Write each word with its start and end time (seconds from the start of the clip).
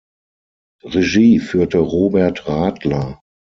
Regie 0.83 1.37
führte 1.37 1.77
Robert 1.77 2.47
Radler. 2.47 3.19